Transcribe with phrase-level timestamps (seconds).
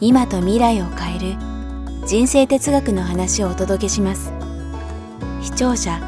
[0.00, 1.36] 今と未来を変える
[2.06, 4.32] 人生哲学の話をお届けします。
[5.42, 5.98] 視聴者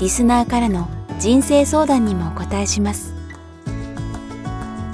[0.00, 0.88] リスナーからの
[1.18, 3.14] 人生相談にもお答えします。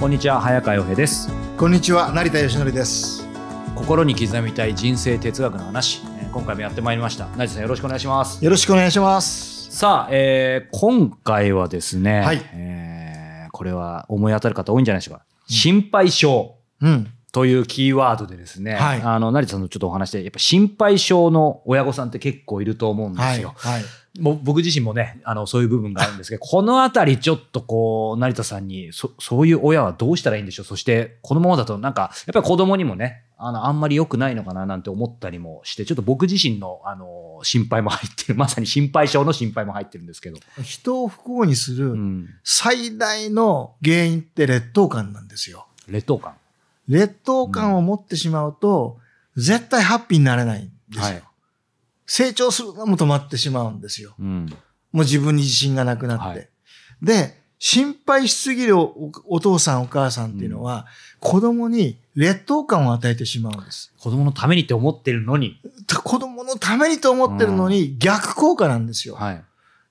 [0.00, 1.28] こんにちは早川洋平です。
[1.56, 3.26] こんにちは成田義則です。
[3.74, 6.02] 心に刻みたい人生哲学の話。
[6.20, 7.26] えー今回もやってまいりました。
[7.36, 8.44] 成田さんよろしくお願いします。
[8.44, 9.70] よろしくお願いします。
[9.70, 12.42] さあ、えー今回はですね、はい。
[12.52, 16.56] えーこれは思い当たる方多いんじゃないでしょうか、心配性。
[16.82, 23.82] うんというキーワードでですね、はいあの成田さんのちょっとお話でやっぱ心配性の親御さんって結構いると思うんではいすよ、はい
[24.20, 30.66] もう僕自身もね、あの、そういう部分があるんですけど、 このあたりちょっとこう、成田さんに、そ、そういう親はどうしたらいいんでしょう？
[30.66, 40.38] そして、このままだとなんか、やっぱり子供にもね、あの、あんまり良くないのかななんて思ったりもして、ちょっと僕自身の、あの、心配も入ってる、まさに心配性の心配も入ってるんですけど。
[40.62, 42.28] 人を不幸にすうるん。
[42.44, 46.34] 最大の原因って劣等感なんですよ劣等感。
[46.88, 48.98] 劣等感を持ってしまうと、
[49.36, 51.22] 絶対ハッピーになれないんですよ、はい
[52.06, 54.44] 成長するのも止まってしまうんですようん。
[54.92, 56.48] もう自分に自信がなくなって、はい
[57.02, 60.86] で心配しすぎるおお父さんお母さんっていうのは、
[61.18, 65.58] 子供に劣等感を与えてしまうんです子供のためにって思ってるのに。
[65.86, 69.14] た子供のためにと思ってるのに逆効果なんですよ。
[69.14, 69.44] はい。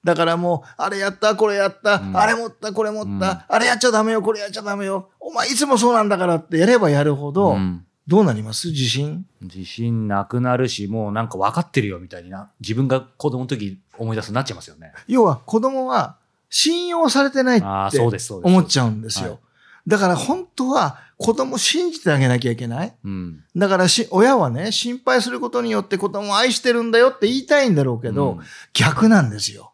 [0.04, 5.10] だからもう、あれやった、これやった、うんあれ持った、これ持った、うんあれやっちゃダメよ、これやっちゃダメよ。
[5.20, 8.68] お前いつもそうなんだからってやればやるほど、んどうなります？
[8.68, 9.26] 自信？
[9.42, 14.92] 自信なくなるし、もうなんか分かってるよみたいにな、自分が子供の時思い出すなっちゃいますよね。
[15.08, 16.18] 要は子供は
[16.50, 18.52] 信用されてないってああ、そうです、そうです。
[18.52, 19.30] 思っちゃうんですよ。
[19.30, 19.40] はい
[19.86, 22.94] だから本当は子供を信じてあげなきゃいけない？
[23.04, 23.44] うん。
[23.54, 28.40] だからし、親はね、心配することによって子供を愛してるんだよって言いたいんだろうけど、うん
[28.72, 29.73] 逆なんですよ。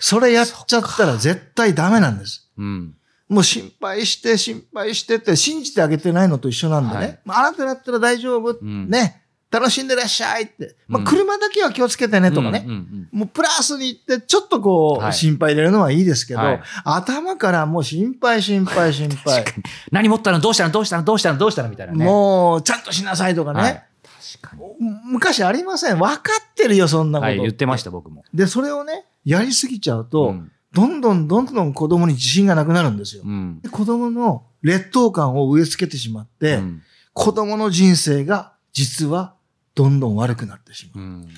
[0.00, 2.50] それやっちゃったら絶対ダメなんです。
[2.58, 2.94] うん。
[3.28, 7.00] もう心配して心配してって信じてあげてないのと一緒なんでね。
[7.00, 8.64] はいまあ、あなただったら大丈夫。
[8.64, 9.22] んね。
[9.50, 10.76] 楽しんでらっしゃいって。
[10.86, 12.64] まあ、うん車だけは気をつけてねとかね。
[12.66, 19.44] うんうんもうプラスに言ってちょっとこう、はい心配入れるのはいいですけど、はい頭からもう心配心配心配。
[19.90, 20.40] 何持ったの？
[20.40, 20.72] どうしたの？
[20.72, 21.04] どうしたの？
[21.04, 21.38] どうしたの？
[21.38, 21.68] どうしたの？
[21.68, 22.04] みたいなね。
[22.04, 23.60] もうちゃんとしなさいとかね。
[23.60, 23.82] はい
[24.40, 24.62] 確かに。
[25.04, 25.98] 昔ありません。
[25.98, 27.26] 分かってるよ、そんなこと。
[27.28, 28.24] はい、言ってました、僕も。
[28.34, 33.22] で、それをね、やりすぎちゃうと、うんどんどんどんどん子供に自信がなくなるんですよ。
[33.24, 33.60] うん。
[33.62, 36.82] で子供の劣等感を植え付けてしまって、うん
[37.14, 39.36] 子供の人生が実は
[39.74, 41.04] どんどん悪くなってしまう。
[41.04, 41.28] うん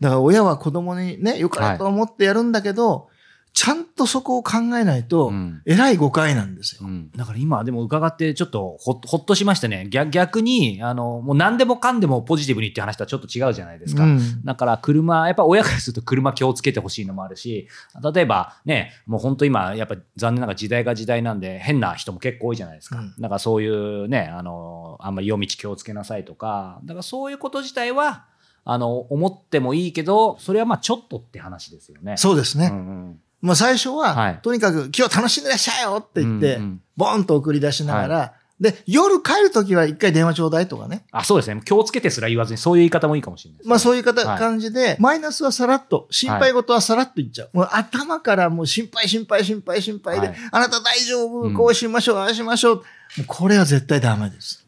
[0.00, 3.08] だから親は子供にね、良かれと思ってやるんだけど、
[3.58, 5.62] ちゃんとそこを考えないと、うん。
[5.66, 6.82] えらい誤解なんですよ。
[6.84, 7.10] うん。
[7.16, 9.88] だから今でも伺ってちょっとほほっとしましたね。
[9.90, 14.44] 逆逆にあのもう何でもかんでもポジティブにって話とはちょっと違うじゃないですか、うん。
[14.44, 17.66] だから車やっぱ親からすると車気をつけてほしいのもあるし
[18.14, 23.14] 例えばねもう本当今やっぱ残念ながら時代が時代なんで変な人も結構多いじゃないですか、うん。
[23.18, 26.78] だからそういうねあのあんまり夜道気をつけなさいとか。
[26.84, 28.26] だからそういうこと自体は
[28.64, 32.16] あの思ってもいいけどそれはまあちょっとって話ですよね。
[32.16, 32.68] そうですね。
[32.70, 32.78] うんう
[33.10, 34.38] んまあ最初は、はい。
[34.42, 36.82] とにかく今日楽しんでらっしゃいよって言って、うんうん。
[36.96, 41.04] ボンと送り出しながら、で、夜帰るときは一回電話ちょうだいとかね。
[41.12, 41.60] あそうですね。
[41.64, 43.64] 気をつけてすら言わずにそういう言い方もいいかもしれないね。
[43.68, 44.38] まあそういう方、はい。
[44.38, 47.50] 感じで、マイナスはさらっと、心配事はさらっと言っちゃう。
[47.52, 50.36] もう頭からもう心配心配心配心配で、はい。
[50.50, 52.76] あなた大丈夫、うんこうしましょう、ああしましょう。
[52.76, 52.82] も
[53.20, 54.66] うこれは絶対ダメです。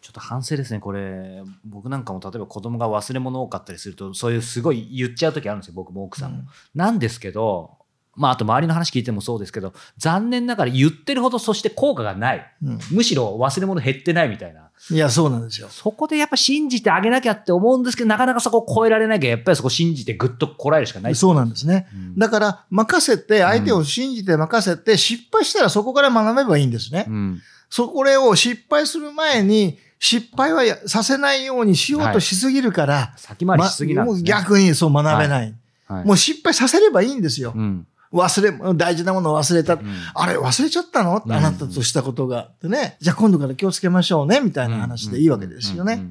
[0.00, 6.38] ちょっと反省ですね、これ、僕なんかも例えば子供が忘れ物多かったりすると、そういうすごい言っちゃう時あるんですよ、僕も奥さんも。
[6.38, 6.46] うん。
[6.74, 7.78] なんですけど、
[8.16, 12.46] まあ、あと周りの話聞いてもそうですけど、残念ながら言ってるほどそして効果がない。
[12.62, 14.70] うんむしろ忘れ物減ってないみたいな。
[14.90, 15.68] いや、そうなんですよ。
[15.68, 21.14] そこでやっぱ信じてあげなきゃって思うんですけど、なかなかそこを超えられなきゃ、やっぱりそこ信じてぐっとこらえるしかない。
[21.14, 21.86] そうなんですね。
[21.92, 27.06] うんだから、任せて、相手を信じて任せて、失敗したらそこから学べばいいんですね。
[27.08, 27.40] うん。
[27.68, 34.30] そこれを失敗する前に、失敗はやさせないようにしようとしすぎるから、先回りしすぎなんですね。
[34.30, 35.54] まもう逆にそう学べない。
[35.86, 37.52] はい、もう失敗させればいいんですよ。
[37.54, 37.86] うん。
[38.12, 39.74] 忘れ、大事なものを忘れた。
[39.74, 39.80] うん
[40.14, 42.50] あれ、忘れちゃったの、うんあなたとしたことが。
[42.60, 42.96] でね。
[43.00, 44.40] じゃあ今度から気をつけましょうね。
[44.40, 46.02] みたいな話でいいわけですよね。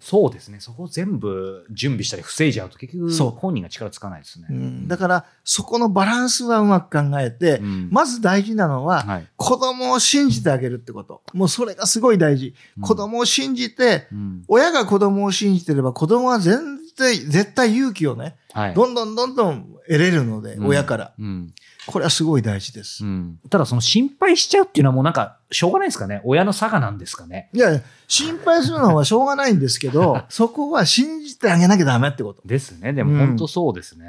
[0.00, 4.46] そうですねそこを全部準備したり防いじゃうと結局そう本人が力つかないですね。
[4.50, 11.22] うんだから、そこのバランスはうまく考えて、うんまず大事なのは、はい子供を信じてあげるってこと。
[11.32, 12.54] もうそれがすごい大事。
[12.78, 21.12] うん子供を信じて、うん親が子供を信じてれば、子供は全然、絶対勇気をね、はいどんどんどんどん得れるので、うん親から。
[21.18, 21.52] うん
[21.86, 23.04] これはすごい大事です。
[23.04, 26.22] うんただその心配しちゃうっていうのはもうなんかしょうがないですかね？
[26.24, 27.50] 親の差がなんですかね？
[27.52, 32.40] いや、心配するのはしょうがないんですけど、 そこは信じてあげなきゃダメってこと。
[32.46, 32.94] ですね。
[32.94, 34.06] でうんも本当そうですね。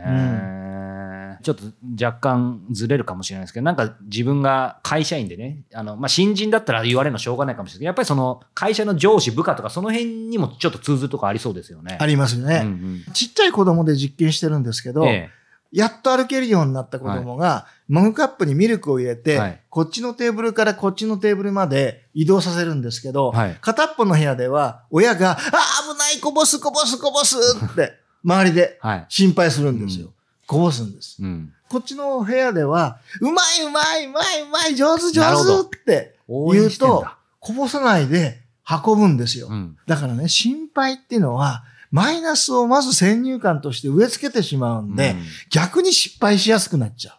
[1.46, 1.64] ちょっと
[2.04, 12.00] 若干ずれるかもしれないですけど、なんか自分が会社員でね、あの、まあ、新人だったら言われるのしょうがないかもしれないけど、やっぱりその会社の上司、部下とかその辺にもちょっと通ずるとこありそうですよね。
[12.02, 12.62] ありますよね。
[12.64, 15.30] うんうんちっちゃい子供で実験してるんですけど、え
[15.72, 27.36] やっと歩けるようになった子供が、マグカップにミルクを入れて、はいこっちのテーブルからこっちのテーブルまで移動させるんですけど、はい片っぽの部屋では、親が、あー、危ない、こぼす、こぼす、こぼす
[27.74, 27.94] って、
[28.26, 29.06] 周りでえはい。
[29.08, 30.08] 心配するんですよ。
[30.08, 30.12] う
[30.48, 31.18] こぼすんです。
[31.22, 31.54] うん。
[31.70, 35.34] こっちの部屋では、うまいうまいうまいうまい、上手上
[35.64, 37.06] 手って応言うと
[37.40, 39.48] こぼさないで運ぶんですよ。
[39.50, 39.78] うん。
[39.88, 47.18] だからね、心配っていうのは、マイナスをまず先入観として植え付けてしまうんで、うん逆に失敗しやすくなっちゃ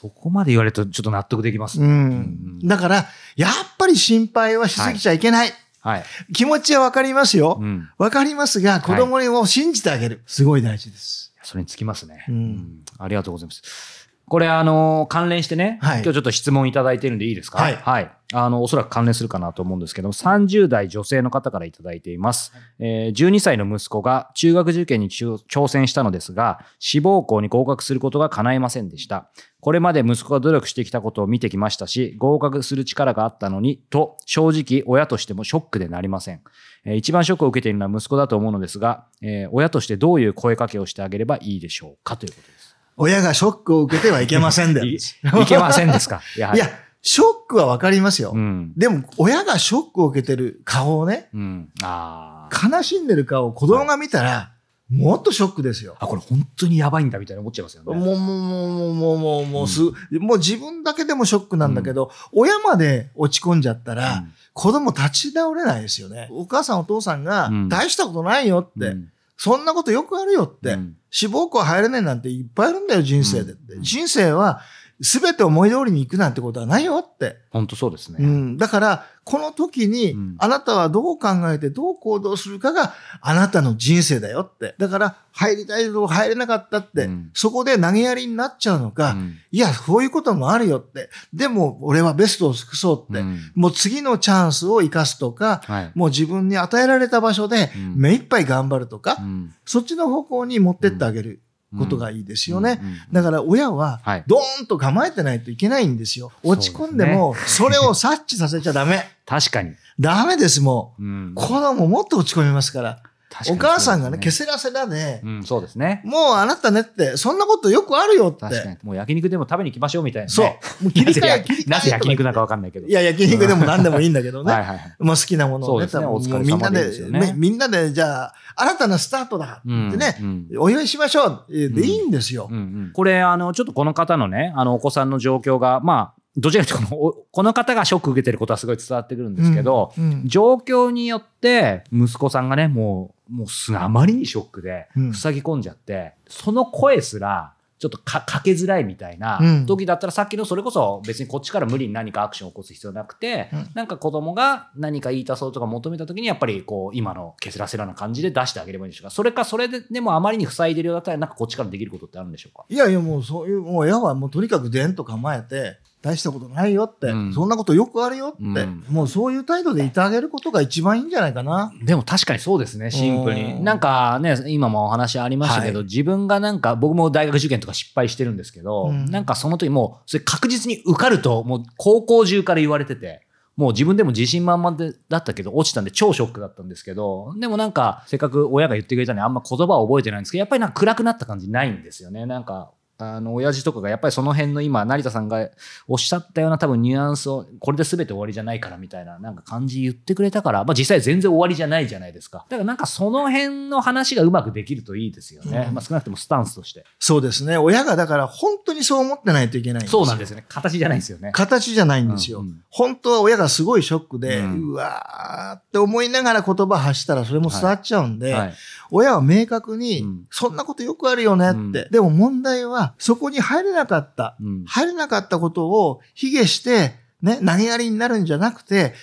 [0.00, 1.84] そこまで言われるとちょっと納得できますう。
[1.84, 1.92] うね。
[1.92, 2.58] ん。
[2.66, 5.52] だから、やっぱり心配はしすぎちゃいけない。
[5.80, 6.04] はい。
[6.32, 7.64] 気持ちはわかりますよう。
[7.64, 7.90] ん。
[7.98, 10.22] わかりますが、子供を信じてあげる。
[10.26, 11.29] すごい大事です。
[11.50, 12.24] それにつきますね。
[12.28, 14.08] うんありがとうございます。
[14.30, 17.58] これ、あの、関連してね、はい今日ちょっと質問いただいてるんでいいですか？
[17.58, 22.52] はいあの、おそらく関連するかなと思うんですけど、30代女性の方からいただいています。
[22.78, 29.28] えー12歳の息子が中学受験に挑挑戦したのですが、志望校に合格することが叶いませんでした。
[29.60, 36.40] これまで息子が努力してきたことを見てきましたし、合格する力があったのに、と、正直親としてもショックでなりません。
[36.84, 42.59] えー一番ショックを受けているのは息子だと思うのですが、えー親としてどういう声かけをしてあげればいいでしょうかということです。
[43.02, 44.86] 親がショックを受けてはいけませんで。
[44.86, 44.98] いいい
[45.46, 46.20] けませんですか？
[46.36, 46.60] やはり。
[46.60, 46.68] や、
[47.00, 48.32] ショックはわかりますよ。
[48.34, 48.74] うん。
[48.76, 51.68] でも、親がショックを受けてる顔をね、うん。
[51.80, 54.52] 悲しんでる顔を子供が見たら、
[54.90, 55.96] もっとショックですよ。
[55.98, 57.94] あ、これ本当にやばいんだみたいな思っちゃいますよね。
[57.94, 59.80] もう、もう、もう、もう、もう、もう、もう、す、
[60.18, 66.28] もう自分だけでもショックなんだけど、親まで落ち込んじゃったら、子供立ち直れないですよね。
[66.32, 69.12] お母さんお父さんがうん、大したことないよって、うん
[69.42, 70.96] そんなことよくあるよって、うん。
[71.08, 74.60] 志望校入れないなんていっぱいいるんだよ、人生で人生は、
[75.02, 77.36] すべて思い通りに行くなんてことはないよって。
[77.50, 78.18] 本当そうですね。
[78.20, 78.56] うん。
[78.58, 84.74] だから、この時にうん、あなたはどう考えてどう行動するかがあなたの人生だよって。
[84.78, 91.08] だから、入りたいとこ入れなかったって、うんそこで投げやりになっちゃうのか、うんいや、そういうこともあるよって。
[91.32, 93.20] でも、俺はベストを尽くそうって。
[93.20, 95.92] うんもう次のチャンスを生かすとか、はい。
[95.94, 101.40] もう自分に与えられた場所でうん目いっぱい頑張るとか、うんそっちの方向に持ってってあげる
[101.78, 102.80] ことがいいですよね。
[103.12, 106.32] だから親ははい、ドーンと構えてないといけないんですよ。
[106.42, 109.04] 落ち込んでも、それを察知させちゃダメ。
[109.26, 109.72] 確かに。
[109.98, 111.34] ダメです、もうんう。
[111.34, 113.02] 子供もっと落ち込みますから。
[113.48, 116.02] お母さんがね、けせらせらで、うん、そうですね。
[116.04, 118.40] もうあなたねって、そんなことよくあるよって。
[118.40, 118.76] 確かに。
[118.82, 120.30] もう焼肉でも食べに行きましょうみたいなね。
[120.30, 120.84] そう。
[120.84, 121.70] もう切り替え、 切り替え。
[121.70, 122.88] なぜ焼肉なんかわかんないけど。
[122.88, 124.52] いや、焼肉でも何でもいいんだけどね。
[124.52, 132.48] はいはい好きなものをね、そうですね多分お疲れ様みんなでみんなで、じゃあ、新たなスタートだってうんね、うんお祝いしましょうでうんいいんですよ。
[132.50, 159.10] うんうんこれ、あの、ちょっとこの方のね、あの、お子さんの状況が、まあ、どちらかというとこの、方がショック受けてることはすごい伝わってくるんですけど、うんうん状況によって、息子さんがね、もう、もうすあまりにショックでうん、塞ぎ込んじゃって、その声すら、ちょっとかかけづらいみたいなうん時だったら、さっきのそれこそ別にこっちから無理に何かアクションを起こす必要なくて、うんなんか子供が何か言いたそうとか求めた時に、やっぱりこう、今のケセラセラな感じで出してあげればいいんでしょうか。
[159.10, 162.66] それか、それででもあまりに塞いでるようだったら、なんかこっちからできることってあるんでしょうか？
[162.68, 167.34] いやいや、もうそういう、もう親はもうとにかくでんと構えて、大したことないよって、うん。
[167.34, 168.84] そんなことよくあるよって、うん。
[168.88, 171.72] もうそういう態度でいてあげることが一番いいんじゃないかな。
[171.84, 173.52] でも確かにそうですね、シンプルに。
[173.54, 175.86] うんなんかね、今もお話ありましたけど、はい。
[175.86, 179.04] 自分がなんか、僕も大学受験とか失敗してるんですけど、うん。
[179.06, 183.26] なんかその時もう、それ確実に受かると、もう高校中から言われてて、
[183.56, 192.24] もう自分でも自信満々でだったけど、落ちたんで超ショックだったんですけど、でもなんか、せっかく親が言ってくれたのにあんま言葉を覚えてないんですけど、やっぱりなんか暗くなった感じないんですよね。
[192.24, 195.50] なんか、あの親父とかがやっぱりその辺の今成田さんが
[195.88, 202.46] おっしゃったような多分ニュアンスをこれで全て終わりじゃないからみたいななんか感じ言ってくれたから、まあ、実際全然終わりじゃないじゃないですか。
[202.48, 205.74] だからなんかその辺の話がうまくできるといいですよね、うん。
[205.74, 206.84] まあ、少なくともスタンスとして。
[206.98, 207.56] そうですね。
[207.56, 210.04] 親がだから本当にそう思ってないといけないんですよ。
[210.04, 210.44] そうなんですよね。
[210.48, 211.30] 形じゃないですよね。
[211.32, 212.40] 形じゃないんですよ。
[212.40, 212.64] うんうん。
[212.70, 218.54] 本当は親がすごいショックで、ううんわーって思いながら言葉発したらそれも伝わっちゃうんで、はい。
[218.90, 220.26] 親は明確に、うん。
[220.30, 221.72] そんなことよくあるよねって、うん。
[221.72, 224.64] でも問題はそこに入れなかった、うん。
[224.64, 228.94] 入れなかったことを卑下して、ね、投げやりになるんじゃなくて、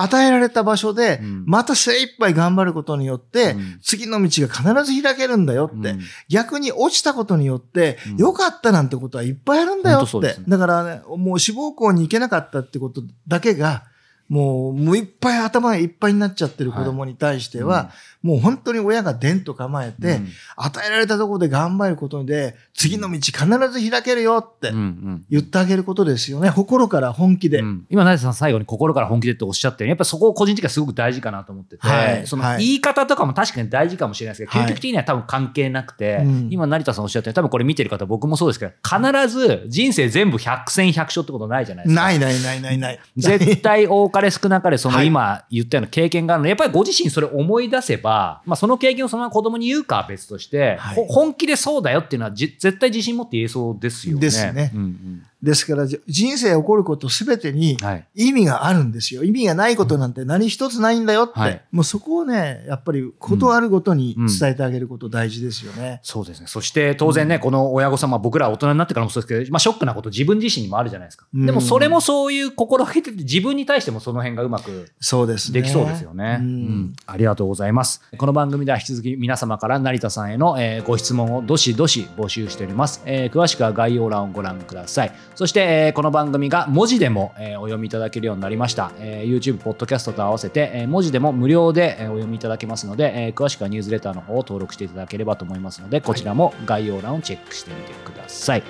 [0.00, 1.44] 与えられた場所で、うん。
[1.46, 3.80] また精一杯頑張ることによって、うん。
[3.82, 6.00] 次の道が必ず開けるんだよって、うん。
[6.28, 8.16] 逆に落ちたことによって、うん。
[8.16, 10.36] 良かったなんてことはいっぱいあるんだよって。
[10.48, 13.84] だからね、もう志望校に行けなかったってことだけが、
[14.28, 17.90] もう、もういっぱい頭がいっぱいになっちゃってる子供に対しては、
[18.22, 20.28] もう本当に親が伝と構えて、うん
[20.60, 26.50] 与えられたところで頑張ることで、次の道必ず開けるよってうんうん言ってあげることですよね。
[26.50, 27.60] 心から本気で。
[27.60, 42.02] うん今、成田さん最後に心から本気でっておっしゃってるやっぱそこを個人的にはすごく大事かなと思ってて、はいそのはい言い方とかも確かに大事かもしれないですけど、はい究極的には多分関係なくて、うん今、成田さんおっしゃってる多分これ見てる方、僕もそうですけど、必ず人生全部100戦100勝ってことないじゃないですか。
[42.02, 43.00] ないないないないない。
[43.16, 45.06] 絶対多かれ少なかれそのはい。
[45.06, 46.44] 今言ったような経験があるの。
[46.44, 50.96] で、やっぱりご自身それ思い出せば、まあ、その経験をそのまま子供に言うかは別として、はい。
[50.96, 54.20] ほ本気でそうだよっていうのはじ絶対自信持って言えそうですよね。
[54.20, 54.70] ですね。
[54.74, 58.06] うんうんですから、じ人生起こることすべてにはい。
[58.16, 59.22] 意味があるんですよ。
[59.22, 61.38] 意味がないことなんて何一つないんだよって。
[61.38, 66.00] はいもうそこをね、やっぱりことあるごとに伝えてあげること大事ですよね。
[66.02, 66.46] そうですね。
[66.48, 71.26] そして当然ね、この親御さん、まあ僕ら大人になってからもそうですけど、まあショックなこと自分自身にもあるじゃないですか。
[71.32, 75.60] うんでもそれもそういう心がけてて、自分に対してもその辺がうまくそうですね。
[75.60, 76.38] できそうですよね。
[76.40, 76.50] ううん
[76.88, 78.02] んありがとうございます。
[78.16, 83.02] この番組では引き続き皆様から成田さんへの、えーご質問をどしどし募集しております。
[83.04, 85.12] えー詳しくは概要欄をご覧ください。
[85.38, 88.90] そして、えーこの番組が文字でも、えーお読みいただけるようになりました。
[88.98, 98.64] えー YouTube、ポッドキャストと合わせて、えー文字でも無料で、えーお読みいただけますので、えー詳しくはニュースレターの方を登録していただければと思いますので、こちらも概要欄をチェックしてみてください。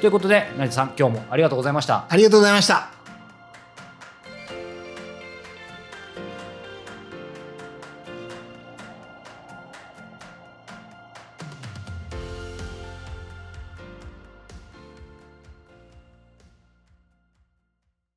[0.00, 2.06] ということで、成田さん、今日もありがとうございました。
[2.08, 3.01] ありがとうございました。